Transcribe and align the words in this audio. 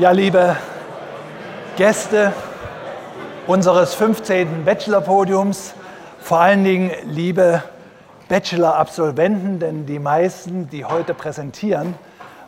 Ja, 0.00 0.12
liebe 0.12 0.56
Gäste 1.76 2.32
unseres 3.46 3.92
15. 3.92 4.64
Bachelor-Podiums, 4.64 5.74
vor 6.22 6.40
allen 6.40 6.64
Dingen 6.64 6.90
liebe 7.04 7.62
Bachelor-Absolventen, 8.30 9.58
denn 9.58 9.84
die 9.84 9.98
meisten, 9.98 10.70
die 10.70 10.86
heute 10.86 11.12
präsentieren, 11.12 11.96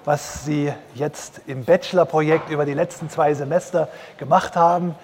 was 0.06 0.46
sie 0.46 0.72
jetzt 0.94 1.42
im 1.46 1.66
Bachelor-Projekt 1.66 2.48
über 2.48 2.64
die 2.64 2.72
letzten 2.72 3.10
zwei 3.10 3.34
Semester 3.34 3.88
gemacht 4.16 4.56
haben, 4.56 4.94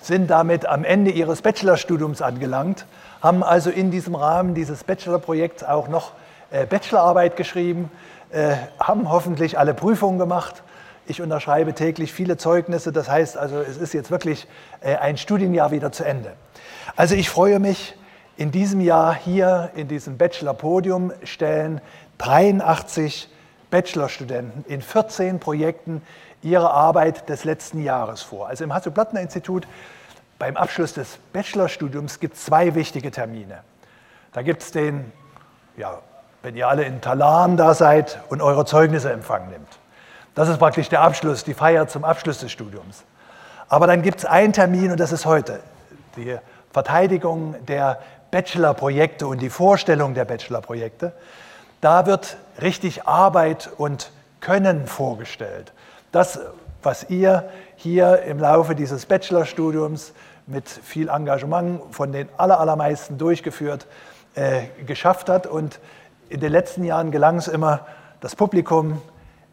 sind 0.00 0.30
damit 0.30 0.64
am 0.64 0.84
Ende 0.84 1.10
ihres 1.10 1.42
Bachelorstudiums 1.42 2.22
angelangt, 2.22 2.86
haben 3.20 3.42
also 3.42 3.68
in 3.68 3.90
diesem 3.90 4.14
Rahmen 4.14 4.54
dieses 4.54 4.82
Bachelor-Projekts 4.82 5.62
auch 5.62 5.88
noch 5.88 6.12
äh, 6.52 6.64
Bachelorarbeit 6.64 7.36
geschrieben, 7.36 7.90
äh, 8.30 8.54
haben 8.80 9.10
hoffentlich 9.10 9.58
alle 9.58 9.74
Prüfungen 9.74 10.18
gemacht 10.18 10.62
ich 11.08 11.22
unterschreibe 11.22 11.74
täglich 11.74 12.12
viele 12.12 12.36
Zeugnisse, 12.36 12.92
das 12.92 13.08
heißt 13.08 13.36
also, 13.36 13.60
es 13.60 13.76
ist 13.76 13.94
jetzt 13.94 14.10
wirklich 14.10 14.46
äh, 14.80 14.96
ein 14.96 15.16
Studienjahr 15.16 15.70
wieder 15.70 15.90
zu 15.90 16.04
Ende. 16.04 16.34
Also 16.96 17.14
ich 17.14 17.30
freue 17.30 17.58
mich, 17.58 17.96
in 18.36 18.52
diesem 18.52 18.80
Jahr 18.80 19.14
hier 19.14 19.70
in 19.74 19.88
diesem 19.88 20.16
Bachelor-Podium 20.16 21.12
stellen 21.24 21.80
83 22.18 23.28
Bachelorstudenten 23.70 24.64
in 24.66 24.80
14 24.80 25.40
Projekten 25.40 26.02
ihre 26.42 26.70
Arbeit 26.70 27.28
des 27.28 27.44
letzten 27.44 27.82
Jahres 27.82 28.22
vor. 28.22 28.48
Also 28.48 28.64
im 28.64 28.72
Hasso-Plattner-Institut 28.72 29.66
beim 30.38 30.56
Abschluss 30.56 30.94
des 30.94 31.18
Bachelorstudiums 31.32 32.20
gibt 32.20 32.36
es 32.36 32.44
zwei 32.44 32.74
wichtige 32.76 33.10
Termine. 33.10 33.62
Da 34.32 34.42
gibt 34.42 34.62
es 34.62 34.70
den, 34.70 35.10
ja, 35.76 35.98
wenn 36.42 36.54
ihr 36.54 36.68
alle 36.68 36.84
in 36.84 37.00
Talan 37.00 37.56
da 37.56 37.74
seid 37.74 38.20
und 38.28 38.40
eure 38.40 38.64
Zeugnisse 38.64 39.10
empfangen 39.10 39.50
nimmt. 39.50 39.78
Das 40.38 40.48
ist 40.48 40.58
praktisch 40.58 40.88
der 40.88 41.00
Abschluss, 41.00 41.42
die 41.42 41.52
Feier 41.52 41.88
zum 41.88 42.04
Abschluss 42.04 42.38
des 42.38 42.52
Studiums. 42.52 43.02
Aber 43.68 43.88
dann 43.88 44.02
gibt 44.02 44.20
es 44.20 44.24
einen 44.24 44.52
Termin 44.52 44.92
und 44.92 45.00
das 45.00 45.10
ist 45.10 45.26
heute, 45.26 45.58
die 46.14 46.38
Verteidigung 46.70 47.56
der 47.66 47.98
Bachelorprojekte 48.30 49.26
und 49.26 49.42
die 49.42 49.50
Vorstellung 49.50 50.14
der 50.14 50.24
Bachelorprojekte. 50.24 51.10
Da 51.80 52.06
wird 52.06 52.36
richtig 52.62 53.04
Arbeit 53.04 53.68
und 53.78 54.12
Können 54.38 54.86
vorgestellt. 54.86 55.72
Das, 56.12 56.38
was 56.84 57.10
ihr 57.10 57.48
hier 57.74 58.22
im 58.22 58.38
Laufe 58.38 58.76
dieses 58.76 59.06
Bachelorstudiums 59.06 60.12
mit 60.46 60.68
viel 60.68 61.08
Engagement 61.08 61.80
von 61.90 62.12
den 62.12 62.28
allermeisten 62.36 63.18
durchgeführt 63.18 63.88
äh, 64.36 64.68
geschafft 64.86 65.30
hat. 65.30 65.48
Und 65.48 65.80
in 66.28 66.38
den 66.38 66.52
letzten 66.52 66.84
Jahren 66.84 67.10
gelang 67.10 67.38
es 67.38 67.48
immer, 67.48 67.88
das 68.20 68.36
Publikum 68.36 69.02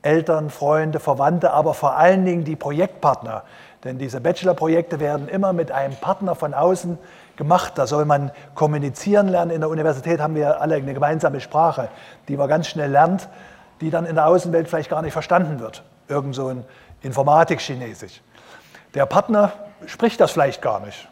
Eltern, 0.05 0.49
Freunde, 0.49 0.99
Verwandte, 0.99 1.51
aber 1.51 1.73
vor 1.73 1.97
allen 1.97 2.25
Dingen 2.25 2.43
die 2.43 2.55
Projektpartner. 2.55 3.43
Denn 3.83 3.97
diese 3.97 4.21
Bachelorprojekte 4.21 4.99
werden 4.99 5.27
immer 5.27 5.51
mit 5.51 5.71
einem 5.71 5.95
Partner 5.95 6.35
von 6.35 6.53
außen 6.53 6.97
gemacht. 7.37 7.73
Da 7.75 7.87
soll 7.87 8.05
man 8.05 8.31
kommunizieren 8.53 9.27
lernen. 9.27 9.51
In 9.51 9.61
der 9.61 9.69
Universität 9.69 10.19
haben 10.19 10.35
wir 10.35 10.61
alle 10.61 10.75
eine 10.75 10.93
gemeinsame 10.93 11.41
Sprache, 11.41 11.89
die 12.27 12.37
man 12.37 12.47
ganz 12.47 12.67
schnell 12.67 12.91
lernt, 12.91 13.27
die 13.81 13.89
dann 13.89 14.05
in 14.05 14.15
der 14.15 14.27
Außenwelt 14.27 14.67
vielleicht 14.67 14.89
gar 14.89 15.01
nicht 15.01 15.13
verstanden 15.13 15.59
wird. 15.59 15.83
Irgend 16.07 16.35
so 16.35 16.47
ein 16.47 16.63
Informatik-Chinesisch. 17.01 18.21
Der 18.93 19.05
Partner 19.05 19.51
spricht 19.87 20.19
das 20.21 20.31
vielleicht 20.31 20.61
gar 20.61 20.79
nicht. 20.79 21.07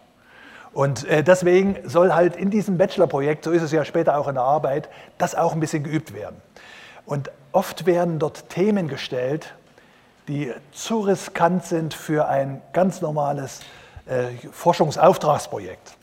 Und 0.72 1.08
äh, 1.08 1.24
deswegen 1.24 1.78
soll 1.86 2.14
halt 2.14 2.36
in 2.36 2.50
diesem 2.50 2.78
Bachelorprojekt, 2.78 3.44
so 3.44 3.52
ist 3.52 3.62
es 3.62 3.72
ja 3.72 3.86
später 3.86 4.18
auch 4.18 4.28
in 4.28 4.36
der 4.36 4.44
Arbeit, 4.44 4.90
das 5.18 5.36
auch 5.36 5.54
ein 5.54 5.60
bisschen 5.60 5.84
geübt 5.84 6.14
werden. 6.14 6.42
Und 7.06 7.32
oft 7.52 7.86
werden 7.86 8.20
dort 8.20 8.50
Themen 8.50 8.88
gestellt, 8.88 9.54
die 10.28 10.54
zu 10.72 11.02
riskant 11.02 11.66
sind 11.66 11.94
für 11.94 12.28
ein 12.28 12.62
ganz 12.72 13.02
normales 13.02 13.60
äh, 14.06 14.30
Forschungsauftragsprojekt. 14.52 15.96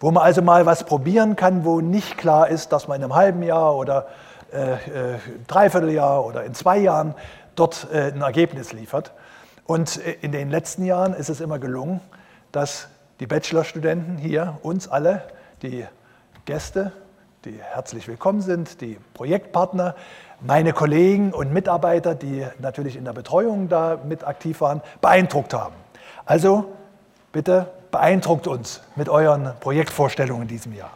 Wo 0.00 0.10
man 0.10 0.24
also 0.24 0.42
mal 0.42 0.66
was 0.66 0.84
probieren 0.84 1.36
kann, 1.36 1.64
wo 1.64 1.80
nicht 1.80 2.18
klar 2.18 2.48
ist, 2.48 2.72
dass 2.72 2.88
man 2.88 2.96
in 2.96 3.04
einem 3.04 3.14
halben 3.14 3.42
Jahr 3.42 3.76
oder 3.76 4.08
äh, 4.52 4.72
äh, 4.72 4.78
Dreivierteljahr 5.46 6.24
oder 6.26 6.44
in 6.44 6.54
zwei 6.54 6.78
Jahren 6.78 7.14
dort 7.54 7.86
äh, 7.92 8.12
ein 8.12 8.20
Ergebnis 8.20 8.72
liefert. 8.72 9.12
Und 9.64 10.04
äh, 10.04 10.16
in 10.22 10.32
den 10.32 10.50
letzten 10.50 10.84
Jahren 10.84 11.14
ist 11.14 11.28
es 11.28 11.40
immer 11.40 11.58
gelungen, 11.58 12.00
dass 12.50 12.88
die 13.20 13.26
Bachelorstudenten 13.26 14.18
hier, 14.18 14.58
uns 14.62 14.88
alle, 14.88 15.22
die 15.62 15.86
Gäste, 16.44 16.92
die 17.44 17.58
herzlich 17.60 18.06
willkommen 18.06 18.40
sind, 18.40 18.80
die 18.80 18.98
Projektpartner, 19.14 19.96
meine 20.40 20.72
Kollegen 20.72 21.32
und 21.32 21.52
Mitarbeiter, 21.52 22.14
die 22.14 22.46
natürlich 22.60 22.96
in 22.96 23.04
der 23.04 23.12
Betreuung 23.12 23.68
da 23.68 23.98
mit 24.04 24.24
aktiv 24.24 24.60
waren, 24.60 24.80
beeindruckt 25.00 25.52
haben. 25.52 25.74
Also 26.24 26.66
bitte 27.32 27.66
beeindruckt 27.90 28.46
uns 28.46 28.82
mit 28.94 29.08
euren 29.08 29.54
Projektvorstellungen 29.58 30.42
in 30.42 30.48
diesem 30.48 30.72
Jahr. 30.72 30.92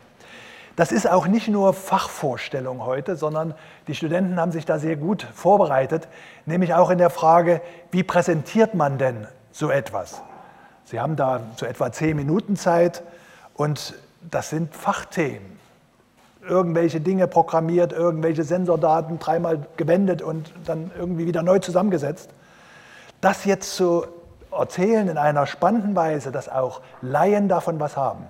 Das 0.76 0.92
ist 0.92 1.10
auch 1.10 1.26
nicht 1.26 1.48
nur 1.48 1.74
Fachvorstellung 1.74 2.84
heute, 2.84 3.16
sondern 3.16 3.54
die 3.88 3.96
Studenten 3.96 4.38
haben 4.38 4.52
sich 4.52 4.66
da 4.66 4.78
sehr 4.78 4.96
gut 4.96 5.26
vorbereitet, 5.34 6.06
nämlich 6.44 6.74
auch 6.74 6.90
in 6.90 6.98
der 6.98 7.10
Frage, 7.10 7.60
wie 7.90 8.04
präsentiert 8.04 8.74
man 8.74 8.98
denn 8.98 9.26
so 9.50 9.70
etwas? 9.70 10.22
Sie 10.84 11.00
haben 11.00 11.16
da 11.16 11.40
so 11.56 11.66
etwa 11.66 11.90
zehn 11.90 12.14
Minuten 12.14 12.54
Zeit 12.54 13.02
und 13.54 13.94
das 14.20 14.50
sind 14.50 14.76
Fachthemen 14.76 15.55
irgendwelche 16.48 17.00
Dinge 17.00 17.26
programmiert, 17.26 17.92
irgendwelche 17.92 18.44
Sensordaten 18.44 19.18
dreimal 19.18 19.66
gewendet 19.76 20.22
und 20.22 20.52
dann 20.64 20.90
irgendwie 20.98 21.26
wieder 21.26 21.42
neu 21.42 21.58
zusammengesetzt. 21.58 22.30
Das 23.20 23.44
jetzt 23.44 23.74
zu 23.74 24.06
erzählen 24.50 25.08
in 25.08 25.18
einer 25.18 25.46
spannenden 25.46 25.94
Weise, 25.94 26.32
dass 26.32 26.48
auch 26.48 26.80
Laien 27.02 27.48
davon 27.48 27.80
was 27.80 27.96
haben, 27.96 28.24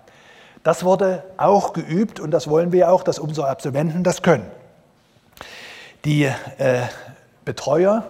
das 0.67 0.83
wurde 0.83 1.23
auch 1.37 1.73
geübt 1.73 2.19
und 2.19 2.33
das 2.33 2.49
wollen 2.49 2.73
wir 2.73 2.91
auch, 2.91 3.05
dass 3.05 3.21
unsere 3.21 3.49
Absolventen 3.49 4.03
das 4.03 4.23
können. 4.23 4.47
Die 6.05 6.25
äh, 6.25 6.83
Betreuer, 7.45 8.05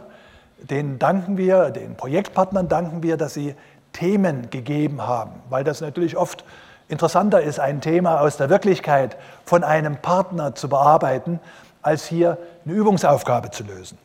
denen 0.58 0.98
danken 0.98 1.36
wir, 1.36 1.68
den 1.68 1.96
Projektpartnern 1.96 2.68
danken 2.68 3.02
wir, 3.02 3.18
dass 3.18 3.34
sie 3.34 3.54
Themen 3.92 4.48
gegeben 4.48 5.06
haben, 5.06 5.32
weil 5.50 5.64
das 5.64 5.82
natürlich 5.82 6.16
oft 6.16 6.44
interessanter 6.88 7.42
ist, 7.42 7.58
ein 7.58 7.80
Thema 7.80 8.20
aus 8.20 8.36
der 8.36 8.50
Wirklichkeit 8.50 9.16
von 9.44 9.64
einem 9.64 9.97
Partner 9.97 10.54
zu 10.54 10.69
bearbeiten, 10.69 11.41
als 11.82 12.06
hier 12.06 12.38
eine 12.64 12.74
Übungsaufgabe 12.74 13.50
zu 13.50 13.64
lösen. 13.64 13.98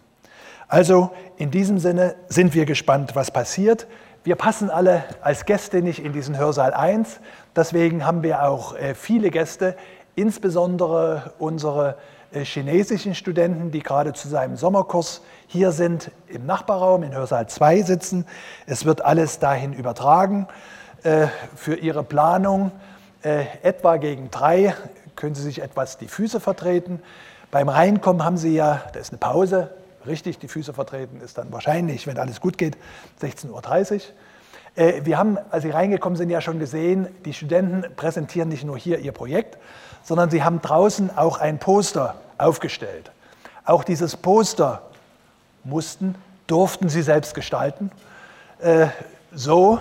Also 0.68 1.12
in 1.38 1.52
diesem 1.52 1.80
Sinne 1.80 2.16
sind 2.28 2.54
wir 2.54 2.66
gespannt, 2.66 3.16
was 3.16 3.32
passiert. 3.32 3.88
Wir 4.24 4.36
passen 4.36 4.70
alle 4.70 5.04
als 5.22 5.46
Gäste 5.46 5.82
nicht 5.82 6.04
in 6.04 6.14
diesen 6.14 6.38
Hörsaal 6.38 6.74
1. 6.74 7.20
Deswegen 7.56 8.06
haben 8.06 8.24
wir 8.24 8.44
auch 8.44 8.76
äh, 8.76 8.96
viele 8.96 9.32
Gäste, 9.32 9.76
insbesondere 10.16 11.34
unsere 11.40 11.98
äh, 12.32 12.46
chinesischen 12.46 13.16
Studenten, 13.16 13.72
die 13.72 13.82
gerade 13.82 14.14
zu 14.14 14.30
seinem 14.30 14.56
Sommerkurs 14.56 15.22
hier 15.48 15.72
sind, 15.72 16.12
im 16.28 16.46
Nachbarraum 16.46 17.04
in 17.04 17.14
Hörsaal 17.14 17.48
2 17.48 17.82
sitzen. 17.82 18.26
Es 18.66 18.86
wird 18.86 19.04
alles 19.04 19.40
dahin 19.40 19.74
übertragen. 19.74 20.48
Äh, 21.04 21.30
für 21.56 21.76
Ihre 21.76 22.04
Planung. 22.04 22.72
Äh, 23.24 23.46
etwa 23.64 23.98
gegen 23.98 24.30
drei 24.30 24.76
können 25.16 25.34
Sie 25.34 25.42
sich 25.42 25.64
etwas 25.64 25.98
die 25.98 26.08
Füße 26.08 26.40
vertreten. 26.40 27.02
Beim 27.50 27.70
Reinkommen 27.70 28.24
haben 28.24 28.38
Sie 28.38 28.54
ja, 28.54 28.84
da 28.94 29.00
ist 29.00 29.10
eine 29.10 29.18
Pause, 29.18 29.72
richtig, 30.06 30.38
die 30.38 30.48
Füße 30.48 30.74
vertreten 30.74 31.20
ist 31.22 31.40
dann 31.40 31.52
wahrscheinlich, 31.52 32.06
wenn 32.06 32.20
alles 32.20 32.40
gut 32.40 32.60
geht, 32.60 32.78
16.30 33.20 33.94
Uhr. 33.96 34.02
Äh, 34.76 35.04
wir 35.04 35.18
haben, 35.18 35.40
als 35.50 35.64
Sie 35.64 35.72
reingekommen 35.72 36.18
sind, 36.18 36.30
ja 36.30 36.40
schon 36.40 36.60
gesehen, 36.60 37.08
die 37.26 37.34
Studenten 37.34 37.96
präsentieren 37.96 38.50
nicht 38.50 38.64
nur 38.64 38.78
hier 38.78 39.00
ihr 39.00 39.12
Projekt, 39.12 39.58
sondern 40.04 40.30
sie 40.30 40.44
haben 40.44 40.62
draußen 40.62 41.18
auch 41.18 41.40
ein 41.40 41.58
Poster 41.58 42.14
aufgestellt. 42.38 43.12
Auch 43.66 43.84
dieses 43.84 44.18
Poster 44.18 44.84
mussten, 45.64 46.14
durften 46.46 46.90
sie 46.90 47.02
selbst 47.02 47.34
gestalten, 47.34 47.92
so 49.32 49.80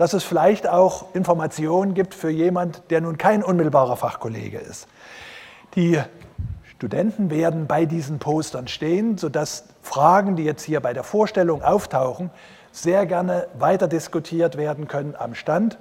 dass 0.00 0.14
es 0.14 0.24
vielleicht 0.24 0.66
auch 0.66 1.14
Informationen 1.14 1.92
gibt 1.92 2.14
für 2.14 2.30
jemand, 2.30 2.80
der 2.88 3.02
nun 3.02 3.18
kein 3.18 3.44
unmittelbarer 3.44 3.98
Fachkollege 3.98 4.56
ist. 4.56 4.88
Die 5.74 6.00
Studenten 6.70 7.28
werden 7.28 7.66
bei 7.66 7.84
diesen 7.84 8.18
Postern 8.18 8.66
stehen, 8.66 9.18
sodass 9.18 9.64
Fragen, 9.82 10.36
die 10.36 10.44
jetzt 10.44 10.62
hier 10.62 10.80
bei 10.80 10.94
der 10.94 11.02
Vorstellung 11.04 11.62
auftauchen, 11.62 12.30
sehr 12.72 13.04
gerne 13.04 13.46
weiter 13.58 13.88
diskutiert 13.88 14.56
werden 14.56 14.88
können 14.88 15.16
am 15.18 15.34
Stand. 15.34 15.76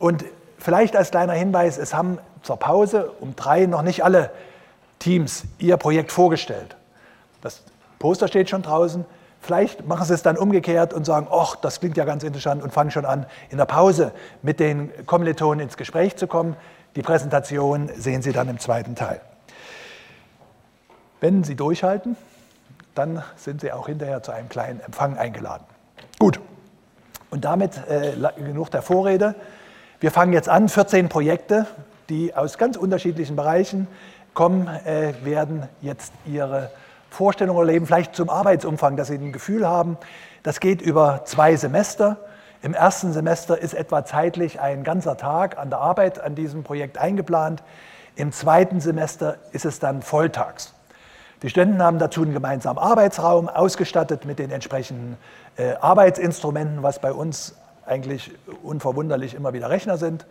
Und 0.00 0.24
vielleicht 0.58 0.96
als 0.96 1.12
kleiner 1.12 1.34
Hinweis, 1.34 1.78
es 1.78 1.94
haben 1.94 2.18
zur 2.42 2.56
Pause 2.56 3.12
um 3.20 3.36
drei 3.36 3.66
noch 3.66 3.82
nicht 3.82 4.02
alle 4.02 4.32
Teams 4.98 5.44
ihr 5.60 5.76
Projekt 5.76 6.10
vorgestellt. 6.10 6.74
Das 7.42 7.62
Poster 8.00 8.26
steht 8.26 8.50
schon 8.50 8.62
draußen. 8.62 9.04
Vielleicht 9.42 9.88
machen 9.88 10.06
sie 10.06 10.14
es 10.14 10.22
dann 10.22 10.36
umgekehrt 10.36 10.94
und 10.94 11.04
sagen, 11.04 11.26
ach, 11.28 11.56
das 11.56 11.80
klingt 11.80 11.96
ja 11.96 12.04
ganz 12.04 12.22
interessant 12.22 12.62
und 12.62 12.72
fangen 12.72 12.92
schon 12.92 13.04
an, 13.04 13.26
in 13.50 13.58
der 13.58 13.64
Pause 13.64 14.12
mit 14.40 14.60
den 14.60 14.92
Kommilitonen 15.04 15.58
ins 15.58 15.76
Gespräch 15.76 16.14
zu 16.14 16.28
kommen. 16.28 16.54
Die 16.94 17.02
Präsentation 17.02 17.90
sehen 17.96 18.22
Sie 18.22 18.30
dann 18.30 18.48
im 18.48 18.60
zweiten 18.60 18.94
Teil. 18.94 19.20
Wenn 21.20 21.42
Sie 21.42 21.56
durchhalten, 21.56 22.16
dann 22.94 23.24
sind 23.34 23.62
Sie 23.62 23.72
auch 23.72 23.88
hinterher 23.88 24.22
zu 24.22 24.30
einem 24.30 24.48
kleinen 24.48 24.78
Empfang 24.80 25.18
eingeladen. 25.18 25.64
Gut, 26.20 26.38
Und 27.30 27.44
damit 27.44 27.72
äh, 27.88 28.12
genug 28.36 28.70
der 28.70 28.82
Vorrede. 28.82 29.34
Wir 29.98 30.12
fangen 30.12 30.32
jetzt 30.32 30.48
an, 30.48 30.68
14 30.68 31.08
Projekte, 31.08 31.66
die 32.08 32.32
aus 32.32 32.58
ganz 32.58 32.76
unterschiedlichen 32.76 33.34
Bereichen 33.34 33.88
kommen, 34.34 34.68
äh, 34.68 35.14
werden 35.24 35.68
jetzt 35.80 36.12
ihre 36.26 36.70
Vorstellungen 37.12 37.58
erleben, 37.58 37.86
vielleicht 37.86 38.14
zum 38.14 38.30
Arbeitsumfang, 38.30 38.96
dass 38.96 39.08
Sie 39.08 39.14
ein 39.14 39.32
Gefühl 39.32 39.66
haben. 39.66 39.98
Das 40.42 40.60
geht 40.60 40.80
über 40.82 41.22
zwei 41.24 41.56
Semester. 41.56 42.16
Im 42.62 42.74
ersten 42.74 43.12
Semester 43.12 43.58
ist 43.58 43.74
etwa 43.74 44.04
zeitlich 44.04 44.60
ein 44.60 44.82
ganzer 44.82 45.16
Tag 45.16 45.58
an 45.58 45.68
der 45.68 45.80
Arbeit 45.80 46.20
an 46.20 46.34
diesem 46.34 46.64
Projekt 46.64 46.96
eingeplant. 46.96 47.62
Im 48.16 48.32
zweiten 48.32 48.80
Semester 48.80 49.36
ist 49.52 49.64
es 49.64 49.78
dann 49.78 50.02
volltags. 50.02 50.74
Die 51.42 51.50
Studenten 51.50 51.82
haben 51.82 51.98
dazu 51.98 52.22
einen 52.22 52.32
gemeinsamen 52.32 52.78
Arbeitsraum, 52.78 53.48
ausgestattet 53.48 54.24
mit 54.24 54.38
den 54.38 54.50
entsprechenden 54.50 55.16
äh, 55.56 55.74
Arbeitsinstrumenten, 55.80 56.82
was 56.82 57.00
bei 57.00 57.12
uns 57.12 57.56
eigentlich 57.84 58.30
unverwunderlich 58.62 59.34
immer 59.34 59.52
wieder 59.52 59.68
Rechner 59.68 59.98
sind. 59.98 60.24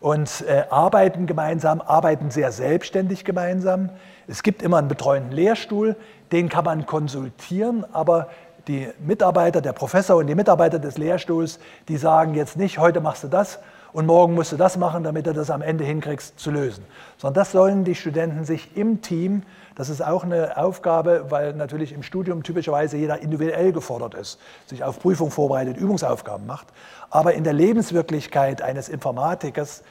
Und 0.00 0.44
äh, 0.48 0.64
arbeiten 0.70 1.26
gemeinsam, 1.26 1.80
arbeiten 1.80 2.30
sehr 2.30 2.52
selbstständig 2.52 3.24
gemeinsam. 3.24 3.90
Es 4.26 4.42
gibt 4.42 4.62
immer 4.62 4.78
einen 4.78 4.88
betreuenden 4.88 5.32
Lehrstuhl, 5.32 5.94
den 6.32 6.48
kann 6.48 6.64
man 6.64 6.86
konsultieren, 6.86 7.84
aber 7.92 8.28
die 8.66 8.88
Mitarbeiter, 8.98 9.60
der 9.60 9.72
Professor 9.72 10.16
und 10.16 10.26
die 10.26 10.34
Mitarbeiter 10.34 10.78
des 10.78 10.96
Lehrstuhls, 10.96 11.58
die 11.88 11.96
sagen 11.96 12.34
jetzt 12.34 12.56
nicht, 12.56 12.78
heute 12.78 13.00
machst 13.00 13.24
du 13.24 13.28
das 13.28 13.58
und 13.92 14.06
morgen 14.06 14.34
musst 14.34 14.52
du 14.52 14.56
das 14.56 14.76
machen, 14.76 15.02
damit 15.04 15.26
du 15.26 15.32
das 15.32 15.50
am 15.50 15.62
Ende 15.62 15.84
hinkriegst 15.84 16.38
zu 16.38 16.50
lösen. 16.50 16.84
Sondern 17.18 17.40
das 17.40 17.52
sollen 17.52 17.84
die 17.84 17.94
Studenten 17.94 18.44
sich 18.44 18.76
im 18.76 19.02
Team, 19.02 19.42
das 19.74 19.88
ist 19.88 20.04
auch 20.04 20.24
eine 20.24 20.56
Aufgabe, 20.56 21.26
weil 21.30 21.54
natürlich 21.54 21.92
im 21.92 22.02
Studium 22.02 22.42
typischerweise 22.42 22.96
jeder 22.96 23.20
individuell 23.20 23.72
gefordert 23.72 24.14
ist, 24.14 24.38
sich 24.66 24.84
auf 24.84 25.00
Prüfung 25.00 25.30
vorbereitet, 25.30 25.76
Übungsaufgaben 25.76 26.46
macht. 26.46 26.68
Aber 27.08 27.34
in 27.34 27.44
der 27.44 27.52
Lebenswirklichkeit 27.52 28.62
eines 28.62 28.88
Informatikers 28.88 29.82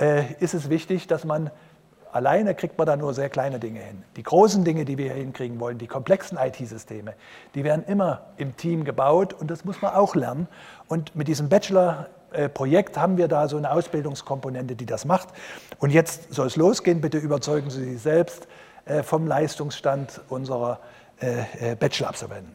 äh, 0.00 0.34
ist 0.40 0.54
es 0.54 0.68
wichtig, 0.68 1.06
dass 1.06 1.24
man 1.24 1.50
Alleine 2.10 2.54
kriegt 2.54 2.78
man 2.78 2.86
da 2.86 2.96
nur 2.96 3.12
sehr 3.12 3.28
kleine 3.28 3.58
Dinge 3.58 3.80
hin. 3.80 4.02
Die 4.16 4.22
großen 4.22 4.64
Dinge, 4.64 4.84
die 4.84 4.96
wir 4.96 5.12
hinkriegen 5.12 5.60
wollen, 5.60 5.76
die 5.76 5.86
komplexen 5.86 6.38
IT-Systeme, 6.38 7.12
die 7.54 7.64
werden 7.64 7.84
immer 7.86 8.22
im 8.38 8.56
Team 8.56 8.84
gebaut 8.84 9.34
und 9.34 9.50
das 9.50 9.64
muss 9.64 9.82
man 9.82 9.94
auch 9.94 10.14
lernen. 10.14 10.48
Und 10.88 11.14
mit 11.14 11.28
diesem 11.28 11.50
Bachelor-Projekt 12.30 12.96
haben 12.96 13.16
wir 13.16 13.28
da 13.28 13.48
so 13.48 13.56
eine 13.56 13.70
Ausbildungskomponente, 13.70 14.76
die 14.76 14.86
das 14.86 15.04
macht. 15.04 15.28
Und 15.78 15.90
jetzt 15.90 16.32
soll 16.32 16.46
es 16.46 16.56
losgehen. 16.56 17.00
Bitte 17.00 17.18
überzeugen 17.18 17.70
Sie 17.70 17.92
sich 17.92 18.02
selbst 18.02 18.46
äh, 18.84 19.02
vom 19.02 19.26
Leistungsstand 19.26 20.20
unserer 20.28 20.80
äh, 21.20 21.72
äh, 21.72 21.74
Bachelor-Absolventen. 21.74 22.54